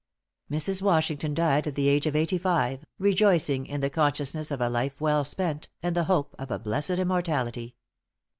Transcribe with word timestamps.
Mrs. 0.49 0.81
Washington 0.81 1.35
died 1.35 1.67
at 1.67 1.75
the 1.75 1.87
age 1.87 2.07
of 2.07 2.15
eighty 2.15 2.39
five, 2.39 2.83
rejoicing 2.97 3.67
in 3.67 3.81
the 3.81 3.89
consciousness 3.91 4.49
of 4.49 4.59
a 4.59 4.67
life 4.67 4.99
well 4.99 5.23
spent, 5.23 5.69
and 5.83 5.95
the 5.95 6.05
hope 6.05 6.33
of 6.39 6.49
a 6.49 6.57
blessed 6.57 6.89
immortality. 6.97 7.75